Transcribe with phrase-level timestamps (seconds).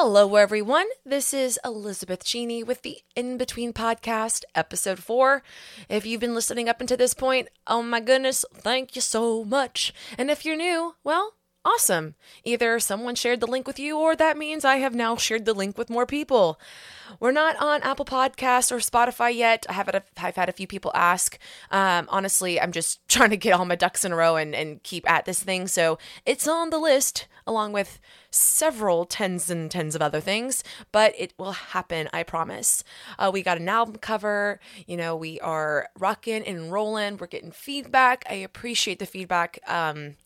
[0.00, 0.86] Hello, everyone.
[1.04, 5.42] This is Elizabeth Cheney with the In Between Podcast, episode four.
[5.88, 9.92] If you've been listening up until this point, oh my goodness, thank you so much.
[10.16, 11.34] And if you're new, well,
[11.68, 12.14] awesome.
[12.44, 15.52] Either someone shared the link with you, or that means I have now shared the
[15.54, 16.58] link with more people.
[17.20, 19.66] We're not on Apple Podcasts or Spotify yet.
[19.68, 21.38] I have, a, I've had a few people ask.
[21.70, 24.82] Um, honestly, I'm just trying to get all my ducks in a row and, and
[24.82, 25.68] keep at this thing.
[25.68, 27.98] So it's on the list along with
[28.30, 30.62] several tens and tens of other things,
[30.92, 32.84] but it will happen, I promise.
[33.18, 37.50] Uh, we got an album cover, you know, we are rocking and rolling, we're getting
[37.50, 38.24] feedback.
[38.28, 39.58] I appreciate the feedback.
[39.66, 40.16] Um,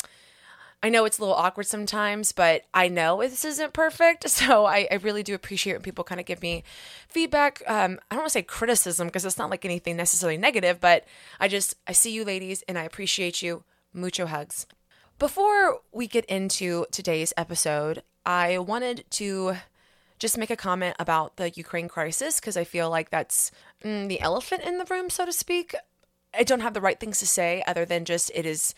[0.83, 4.29] I know it's a little awkward sometimes, but I know this isn't perfect.
[4.33, 6.65] So I, I really do appreciate when people kind of give me
[7.07, 7.63] feedback.
[7.69, 11.05] Um, I don't want to say criticism because it's not like anything necessarily negative, but
[11.39, 13.63] I just, I see you ladies and I appreciate you.
[13.93, 14.67] Mucho hugs.
[15.19, 19.57] Before we get into today's episode, I wanted to
[20.19, 23.51] just make a comment about the Ukraine crisis because I feel like that's
[23.85, 25.75] mm, the elephant in the room, so to speak.
[26.33, 28.75] I don't have the right things to say other than just it is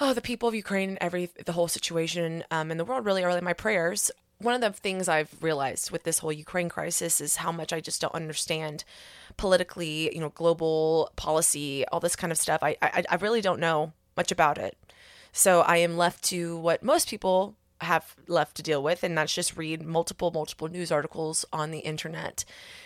[0.00, 3.32] oh the people of Ukraine, every the whole situation um, in the world really are
[3.32, 4.10] like my prayers.
[4.38, 7.80] One of the things I've realized with this whole Ukraine crisis is how much I
[7.80, 8.84] just don't understand
[9.36, 12.62] politically, you know, global policy, all this kind of stuff.
[12.62, 14.76] I I, I really don't know much about it.
[15.32, 19.34] So I am left to what most people have left to deal with, and that's
[19.34, 22.44] just read multiple, multiple news articles on the internet.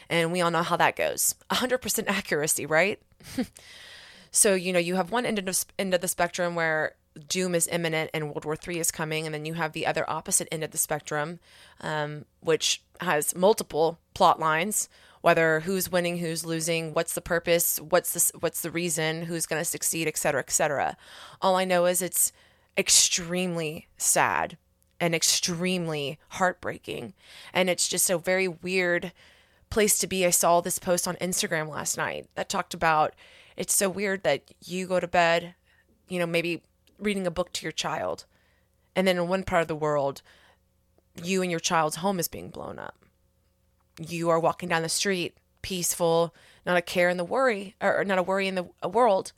[0.08, 3.00] And we all know how that goes 100% accuracy, right?
[4.30, 6.94] so, you know, you have one end of, end of the spectrum where
[7.28, 10.08] doom is imminent and World War III is coming, and then you have the other
[10.08, 11.38] opposite end of the spectrum,
[11.80, 14.88] um, which has multiple plot lines
[15.24, 19.58] whether who's winning, who's losing, what's the purpose, what's the what's the reason, who's going
[19.58, 20.98] to succeed, et cetera, et cetera.
[21.40, 22.30] All I know is it's
[22.76, 24.58] extremely sad
[25.00, 27.14] and extremely heartbreaking,
[27.54, 29.12] and it's just a very weird
[29.70, 30.26] place to be.
[30.26, 33.14] I saw this post on Instagram last night that talked about
[33.56, 35.54] it's so weird that you go to bed,
[36.06, 36.60] you know, maybe
[36.98, 38.24] reading a book to your child,
[38.96, 40.22] and then in one part of the world,
[41.22, 43.04] you and your child's home is being blown up
[43.98, 46.34] you are walking down the street peaceful,
[46.66, 49.32] not a care in the worry, or not a worry in the world.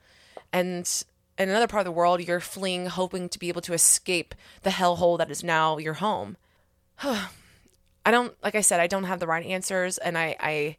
[0.52, 1.04] And
[1.38, 4.70] in another part of the world, you're fleeing, hoping to be able to escape the
[4.70, 6.36] hellhole that is now your home.
[7.02, 10.76] I don't, like I said, I don't have the right answers, and I, I,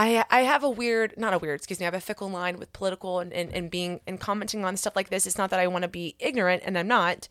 [0.00, 2.58] I, I have a weird, not a weird, excuse me, I have a fickle line
[2.58, 5.26] with political and, and, and being and commenting on stuff like this.
[5.26, 7.28] It's not that I want to be ignorant, and I'm not,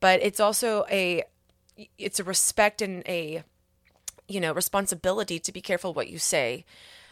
[0.00, 1.24] but it's also a,
[1.98, 3.44] it's a respect and a
[4.28, 6.64] you know, responsibility to be careful what you say.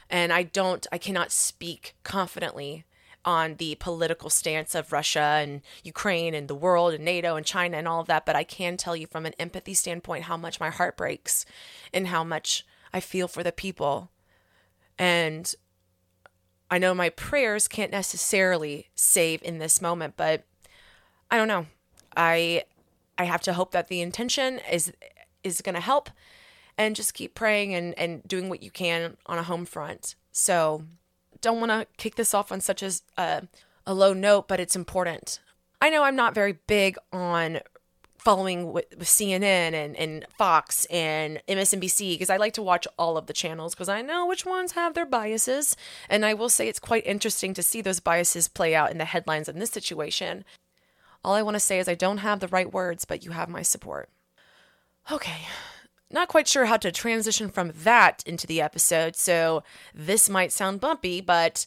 [0.09, 2.85] And I don't, I cannot speak confidently
[3.27, 7.77] on the political stance of Russia and Ukraine and the world and NATO and China
[7.77, 10.61] and all of that, but I can tell you from an empathy standpoint how much
[10.61, 11.45] my heart breaks
[11.93, 14.11] and how much I feel for the people.
[14.99, 15.53] And
[16.71, 20.45] I know my prayers can't necessarily save in this moment, but
[21.31, 21.67] I don't know.
[22.17, 22.65] I
[23.17, 24.93] I have to hope that the intention is
[25.43, 26.11] is going to help
[26.77, 30.17] and just keep praying and, and doing what you can on a home front.
[30.33, 30.85] So
[31.41, 33.41] don't want to kick this off on such a, a, uh,
[33.87, 35.41] a low note, but it's important.
[35.81, 37.61] I know I'm not very big on
[38.25, 43.19] following with, with CNN and, and Fox and MSNBC because I like to watch all
[43.19, 45.77] of the channels because I know which ones have their biases.
[46.09, 49.05] And I will say it's quite interesting to see those biases play out in the
[49.05, 50.45] headlines in this situation.
[51.23, 53.49] All I want to say is I don't have the right words, but you have
[53.49, 54.09] my support.
[55.13, 55.43] Okay,
[56.11, 59.63] not quite sure how to transition from that into the episode, so
[59.95, 61.67] this might sound bumpy, but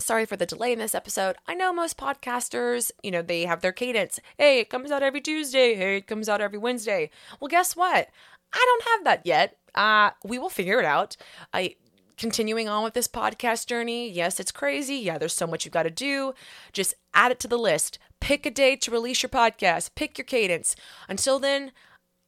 [0.00, 1.36] sorry for the delay in this episode.
[1.46, 4.18] I know most podcasters, you know, they have their cadence.
[4.38, 5.74] Hey, it comes out every Tuesday.
[5.74, 7.10] Hey, it comes out every Wednesday.
[7.38, 8.08] Well, guess what?
[8.52, 9.58] I don't have that yet.
[9.74, 11.16] Uh, we will figure it out.
[11.52, 11.76] I
[12.16, 14.10] continuing on with this podcast journey.
[14.10, 14.96] Yes, it's crazy.
[14.96, 16.34] Yeah, there's so much you've got to do.
[16.72, 17.98] Just add it to the list.
[18.20, 19.94] Pick a day to release your podcast.
[19.94, 20.76] Pick your cadence.
[21.08, 21.72] Until then,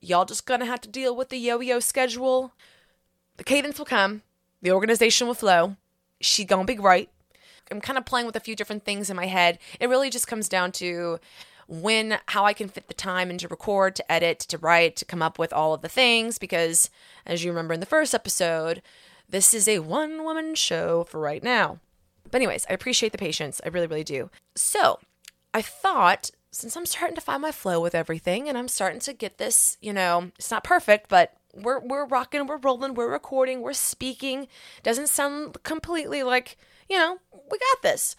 [0.04, 2.52] Y'all just gonna have to deal with the yo yo schedule.
[3.36, 4.22] The cadence will come,
[4.60, 5.76] the organization will flow.
[6.20, 7.08] She gonna be right.
[7.70, 9.58] I'm kind of playing with a few different things in my head.
[9.80, 11.18] It really just comes down to
[11.68, 15.22] when, how I can fit the time into record, to edit, to write, to come
[15.22, 16.38] up with all of the things.
[16.38, 16.90] Because
[17.26, 18.82] as you remember in the first episode,
[19.28, 21.78] this is a one woman show for right now.
[22.24, 23.60] But, anyways, I appreciate the patience.
[23.64, 24.30] I really, really do.
[24.54, 24.98] So,
[25.54, 29.14] I thought since I'm starting to find my flow with everything and I'm starting to
[29.14, 33.62] get this, you know, it's not perfect, but we're we're rocking, we're rolling, we're recording,
[33.62, 34.48] we're speaking.
[34.82, 36.56] Doesn't sound completely like,
[36.92, 37.16] you know,
[37.50, 38.14] we got this.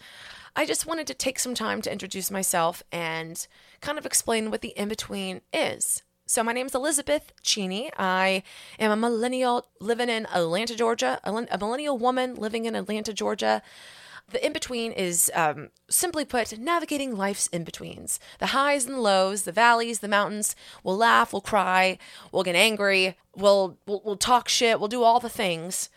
[0.56, 3.46] I just wanted to take some time to introduce myself and
[3.80, 6.02] kind of explain what the in between is.
[6.26, 7.92] So, my name is Elizabeth Cheney.
[7.96, 8.42] I
[8.80, 13.62] am a millennial living in Atlanta, Georgia, a millennial woman living in Atlanta, Georgia.
[14.32, 19.00] The in between is, um, simply put, navigating life's in betweens the highs and the
[19.00, 20.56] lows, the valleys, the mountains.
[20.82, 21.98] We'll laugh, we'll cry,
[22.32, 25.90] we'll get angry, we'll, we'll, we'll talk shit, we'll do all the things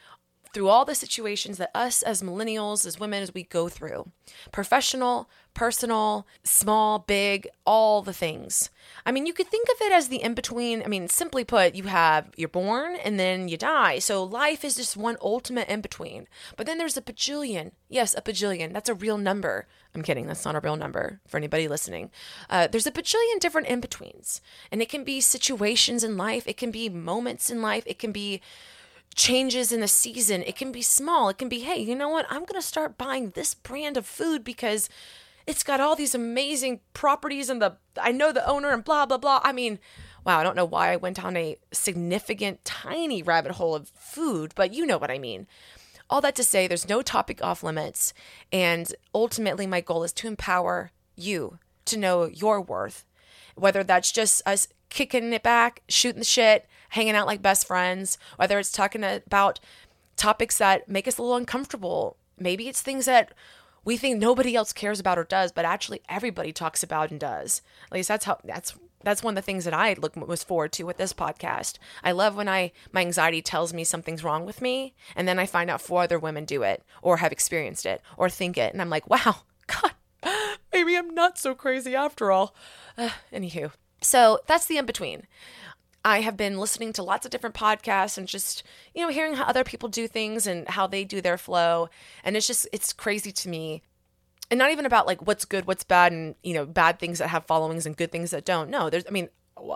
[0.53, 4.11] through all the situations that us as millennials, as women, as we go through
[4.51, 8.69] professional, personal, small, big, all the things.
[9.05, 10.83] I mean, you could think of it as the in between.
[10.83, 13.99] I mean, simply put, you have you're born and then you die.
[13.99, 16.27] So life is just one ultimate in between.
[16.55, 17.71] But then there's a bajillion.
[17.89, 18.73] Yes, a bajillion.
[18.73, 19.65] That's a real number.
[19.95, 20.27] I'm kidding.
[20.27, 22.11] That's not a real number for anybody listening.
[22.49, 24.41] Uh, there's a bajillion different in betweens.
[24.71, 28.11] And it can be situations in life, it can be moments in life, it can
[28.11, 28.41] be
[29.15, 30.44] changes in the season.
[30.44, 31.30] It can be small.
[31.30, 32.25] It can be, hey, you know what?
[32.30, 34.89] I'm going to start buying this brand of food because
[35.48, 39.18] it's got all these amazing properties and the I know the owner and blah blah
[39.18, 39.39] blah.
[39.44, 39.80] I mean,
[40.25, 44.51] wow, I don't know why I went down a significant tiny rabbit hole of food,
[44.56, 45.48] but you know what I mean.
[46.09, 48.13] All that to say there's no topic off limits
[48.51, 53.06] and ultimately my goal is to empower you to know your worth.
[53.56, 58.18] Whether that's just us kicking it back, shooting the shit, hanging out like best friends,
[58.38, 59.60] whether it's talking about
[60.16, 62.18] topics that make us a little uncomfortable.
[62.38, 63.34] Maybe it's things that
[63.86, 67.62] we think nobody else cares about or does, but actually everybody talks about and does.
[67.86, 70.74] At least that's how that's that's one of the things that I look most forward
[70.74, 71.78] to with this podcast.
[72.04, 75.45] I love when I my anxiety tells me something's wrong with me, and then I
[75.45, 78.81] find out four other women do it or have experienced it or think it, and
[78.81, 79.38] I'm like, wow,
[79.68, 79.94] God,
[80.74, 82.56] maybe I'm not so crazy after all.
[82.98, 85.28] Uh, anywho, so that's the in between.
[86.07, 88.63] I have been listening to lots of different podcasts and just,
[88.95, 91.89] you know, hearing how other people do things and how they do their flow.
[92.24, 93.81] And it's just, it's crazy to me.
[94.50, 97.27] And not even about like what's good, what's bad, and, you know, bad things that
[97.27, 98.69] have followings and good things that don't.
[98.69, 99.27] No, there's, I mean,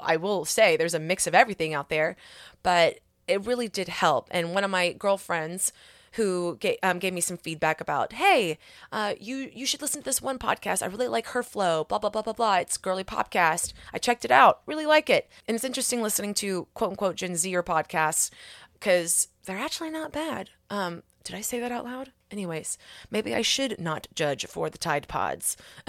[0.02, 2.16] I will say there's a mix of everything out there,
[2.64, 4.30] but it really did help.
[4.32, 5.74] And one of my girlfriends,
[6.14, 8.58] who gave, um, gave me some feedback about, hey,
[8.92, 10.84] uh, you you should listen to this one podcast.
[10.84, 11.84] I really like her flow.
[11.84, 12.58] Blah blah blah blah blah.
[12.58, 13.74] It's girly podcast.
[13.94, 14.62] I checked it out.
[14.66, 15.30] Really like it.
[15.48, 18.30] And it's interesting listening to quote unquote Gen Zer podcasts
[18.74, 20.50] because they're actually not bad.
[20.70, 22.12] Um, did I say that out loud?
[22.32, 22.78] Anyways,
[23.10, 25.56] maybe I should not judge for the Tide Pods.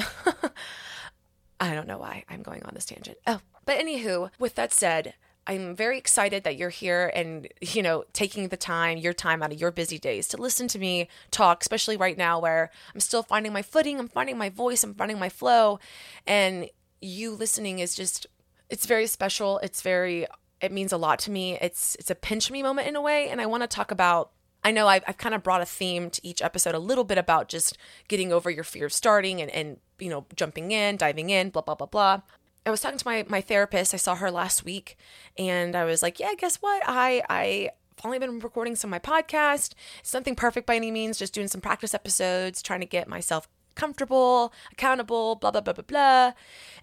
[1.60, 3.18] I don't know why I'm going on this tangent.
[3.26, 5.14] Oh, but anywho, with that said,
[5.46, 9.52] I'm very excited that you're here and, you know, taking the time, your time out
[9.52, 13.22] of your busy days to listen to me talk, especially right now where I'm still
[13.22, 15.80] finding my footing, I'm finding my voice, I'm finding my flow.
[16.26, 16.68] And
[17.00, 18.26] you listening is just,
[18.70, 19.58] it's very special.
[19.58, 20.26] It's very,
[20.60, 21.58] it means a lot to me.
[21.60, 23.28] It's, it's a pinch me moment in a way.
[23.28, 24.30] And I want to talk about
[24.64, 27.18] I know I've, I've kind of brought a theme to each episode, a little bit
[27.18, 27.76] about just
[28.08, 31.62] getting over your fear of starting and, and, you know, jumping in, diving in, blah,
[31.62, 32.20] blah, blah, blah.
[32.64, 33.92] I was talking to my my therapist.
[33.94, 34.96] I saw her last week,
[35.36, 36.82] and I was like, "Yeah, guess what?
[36.86, 39.74] I I finally been recording some of my podcast.
[40.00, 41.18] It's nothing perfect by any means.
[41.18, 45.84] Just doing some practice episodes, trying to get myself comfortable, accountable, blah blah blah blah
[45.84, 46.32] blah."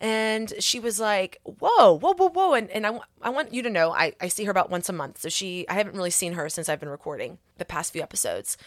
[0.02, 3.70] And she was like, "Whoa, whoa, whoa, whoa!" And and I I want you to
[3.70, 5.22] know, I I see her about once a month.
[5.22, 8.58] So she I haven't really seen her since I've been recording the past few episodes.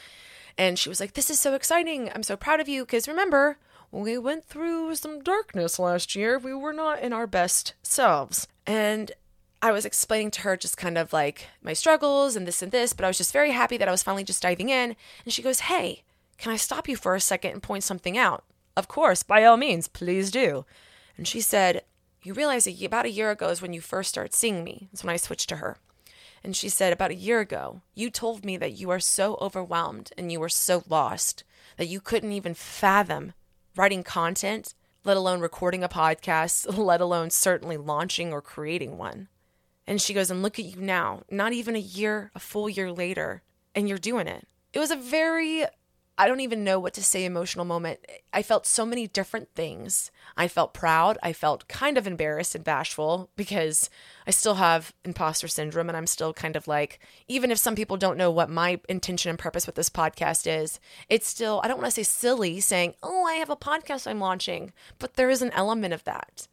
[0.58, 2.11] And she was like, "This is so exciting.
[2.15, 3.58] I'm so proud of you because remember."
[3.93, 6.39] We went through some darkness last year.
[6.39, 8.49] We were not in our best selves.
[8.67, 9.12] And
[9.61, 12.94] I was explaining to her just kind of like my struggles and this and this,
[12.94, 14.96] but I was just very happy that I was finally just diving in.
[15.25, 16.03] And she goes, Hey,
[16.39, 18.44] can I stop you for a second and point something out?
[18.77, 20.65] Of course, by all means, please do.
[21.19, 21.82] And she said,
[22.22, 24.89] You realize about a year ago is when you first started seeing me.
[24.91, 25.77] That's when I switched to her.
[26.43, 30.13] And she said, About a year ago, you told me that you are so overwhelmed
[30.17, 31.44] and you were so lost
[31.77, 33.34] that you couldn't even fathom
[33.76, 34.74] writing content,
[35.05, 39.29] let alone recording a podcast, let alone certainly launching or creating one.
[39.86, 42.93] And she goes, and look at you now, not even a year, a full year
[42.93, 43.43] later,
[43.74, 44.46] and you're doing it.
[44.72, 45.67] It was a very
[46.19, 48.01] I don't even know what to say emotional moment.
[48.33, 50.11] I felt so many different things.
[50.37, 51.19] I felt proud.
[51.23, 53.89] I felt kind of embarrassed and bashful because
[54.27, 57.97] I still have imposter syndrome and I'm still kind of like, even if some people
[57.97, 60.79] don't know what my intention and purpose with this podcast is,
[61.09, 64.21] it's still, I don't want to say silly saying, oh, I have a podcast I'm
[64.21, 66.47] launching, but there is an element of that.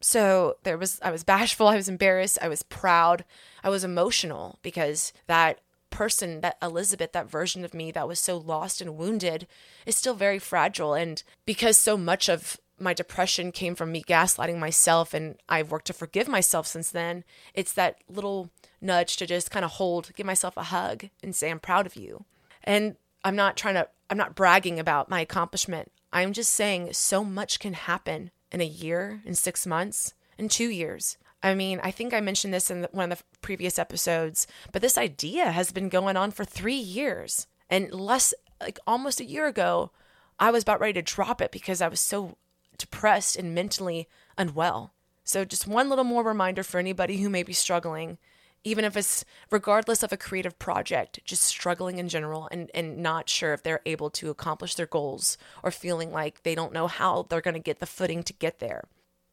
[0.00, 3.24] So there was, I was bashful, I was embarrassed, I was proud,
[3.62, 5.58] I was emotional because that
[5.90, 9.46] person, that Elizabeth, that version of me that was so lost and wounded,
[9.86, 10.94] is still very fragile.
[10.94, 15.88] And because so much of my depression came from me gaslighting myself, and I've worked
[15.88, 20.26] to forgive myself since then, it's that little nudge to just kind of hold, give
[20.26, 22.24] myself a hug, and say, I'm proud of you.
[22.64, 25.92] And I'm not trying to, I'm not bragging about my accomplishment.
[26.12, 30.68] I'm just saying so much can happen in a year, in six months, in two
[30.68, 31.18] years.
[31.42, 34.98] I mean, I think I mentioned this in one of the previous episodes, but this
[34.98, 37.46] idea has been going on for three years.
[37.70, 39.90] And less, like almost a year ago,
[40.38, 42.36] I was about ready to drop it because I was so
[42.76, 44.92] depressed and mentally unwell.
[45.24, 48.18] So, just one little more reminder for anybody who may be struggling,
[48.64, 53.28] even if it's regardless of a creative project, just struggling in general and, and not
[53.28, 57.26] sure if they're able to accomplish their goals or feeling like they don't know how
[57.28, 58.84] they're going to get the footing to get there.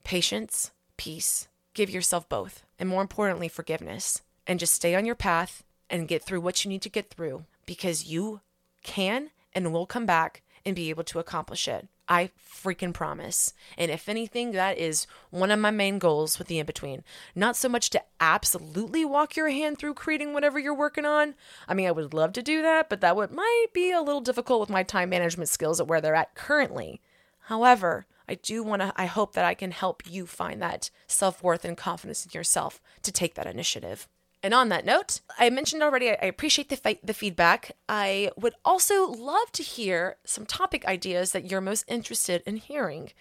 [0.04, 1.48] Patience, peace,
[1.78, 2.64] give yourself both.
[2.80, 4.24] And more importantly, forgiveness.
[4.48, 7.46] And just stay on your path and get through what you need to get through
[7.66, 8.42] because you
[8.84, 11.88] can and will come back and be able to accomplish it.
[12.10, 13.54] I freaking promise.
[13.78, 17.04] And if anything, that is one of my main goals with the in between.
[17.36, 21.36] Not so much to absolutely walk your hand through creating whatever you're working on.
[21.68, 24.22] I mean, I would love to do that, but that would might be a little
[24.22, 27.02] difficult with my time management skills at where they're at currently.
[27.42, 31.66] However, I do want to I hope that I can help you find that self-worth
[31.66, 34.08] and confidence in yourself to take that initiative.
[34.44, 37.72] And on that note, I mentioned already, I appreciate the, fi- the feedback.
[37.90, 43.12] I would also love to hear some topic ideas that you're most interested in hearing.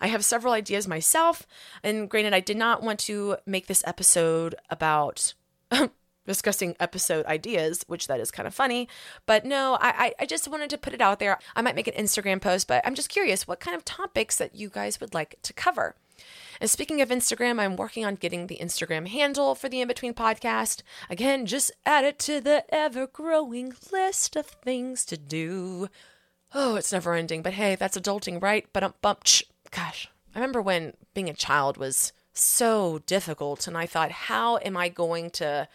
[0.00, 1.46] I have several ideas myself,
[1.84, 5.34] and granted, I did not want to make this episode about
[6.26, 8.88] discussing episode ideas, which that is kind of funny.
[9.26, 11.38] But no, I, I just wanted to put it out there.
[11.54, 14.54] I might make an Instagram post, but I'm just curious what kind of topics that
[14.54, 15.94] you guys would like to cover.
[16.60, 20.14] And speaking of Instagram, I'm working on getting the Instagram handle for the In Between
[20.14, 20.82] podcast.
[21.10, 25.88] Again, just add it to the ever growing list of things to do.
[26.54, 28.66] Oh, it's never ending, but hey, that's adulting, right?
[28.72, 29.24] But um, bump,
[29.72, 34.76] gosh, I remember when being a child was so difficult, and I thought, how am
[34.76, 35.68] I going to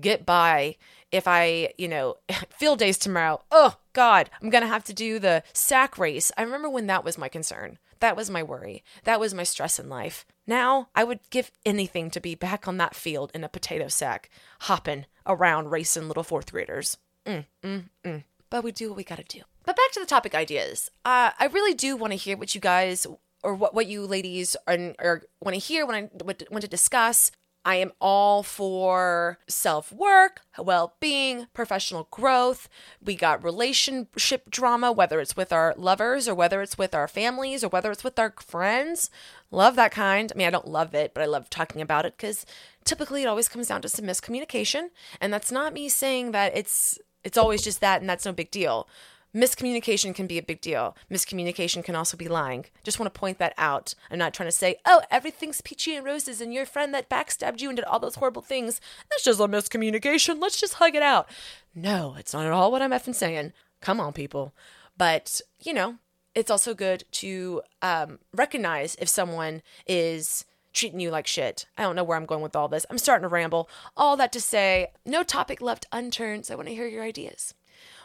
[0.00, 0.76] get by
[1.12, 2.16] if I, you know,
[2.50, 3.42] field days tomorrow?
[3.50, 6.32] Oh, God, I'm to have to do the sack race.
[6.36, 7.78] I remember when that was my concern.
[8.00, 8.84] That was my worry.
[9.04, 10.26] That was my stress in life.
[10.46, 14.30] Now, I would give anything to be back on that field in a potato sack,
[14.60, 16.98] hopping around racing little fourth graders.
[17.24, 18.24] Mm, mm, mm.
[18.50, 19.40] But we do what we gotta do.
[19.64, 20.90] But back to the topic ideas.
[21.04, 23.06] Uh, I really do want to hear what you guys
[23.42, 27.32] or what, what you ladies are, are want to hear when I want to discuss.
[27.66, 32.68] I am all for self work, well being, professional growth.
[33.04, 37.64] We got relationship drama, whether it's with our lovers or whether it's with our families
[37.64, 39.10] or whether it's with our friends.
[39.50, 40.30] Love that kind.
[40.32, 42.46] I mean, I don't love it, but I love talking about it because
[42.84, 44.90] typically it always comes down to some miscommunication.
[45.20, 48.52] And that's not me saying that it's it's always just that and that's no big
[48.52, 48.88] deal.
[49.36, 50.96] Miscommunication can be a big deal.
[51.10, 52.64] Miscommunication can also be lying.
[52.82, 53.94] Just want to point that out.
[54.10, 57.60] I'm not trying to say, oh, everything's peachy and roses and your friend that backstabbed
[57.60, 58.80] you and did all those horrible things.
[59.10, 60.40] That's just a miscommunication.
[60.40, 61.28] Let's just hug it out.
[61.74, 63.52] No, it's not at all what I'm effing saying.
[63.82, 64.54] Come on, people.
[64.96, 65.96] But, you know,
[66.34, 71.66] it's also good to um, recognize if someone is treating you like shit.
[71.76, 72.86] I don't know where I'm going with all this.
[72.88, 73.68] I'm starting to ramble.
[73.96, 77.54] All that to say, no topic left unturned, so I want to hear your ideas.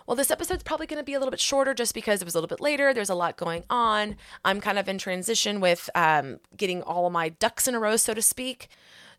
[0.08, 2.36] Well, this episode's probably going to be a little bit shorter just because it was
[2.36, 2.94] a little bit later.
[2.94, 4.16] There's a lot going on.
[4.44, 7.96] I'm kind of in transition with um, getting all of my ducks in a row,
[7.96, 8.68] so to speak.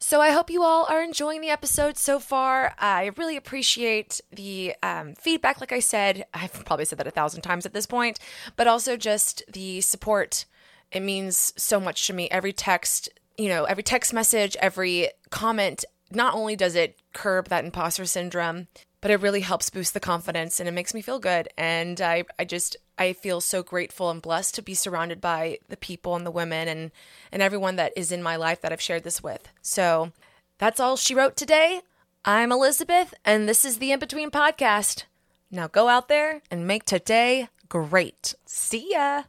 [0.03, 2.75] So I hope you all are enjoying the episode so far.
[2.77, 5.61] I really appreciate the um, feedback.
[5.61, 8.19] Like I said, I've probably said that a thousand times at this point,
[8.57, 10.45] but also just the support.
[10.91, 12.29] It means so much to me.
[12.31, 17.65] Every text, you know, every text message, every comment, not only does it curb that
[17.65, 18.67] imposter syndrome,
[19.03, 21.49] but it really helps boost the confidence and it makes me feel good.
[21.59, 25.77] And I, I just, I feel so grateful and blessed to be surrounded by the
[25.77, 26.93] people and the women and,
[27.33, 29.49] and everyone that is in my life that I've shared this with.
[29.61, 30.13] So
[30.59, 31.83] that's all she wrote today.
[32.25, 35.05] I'm Elizabeth, and this is the In Between Podcast.
[35.51, 38.37] Now go out there and make today great.
[38.47, 39.25] See ya.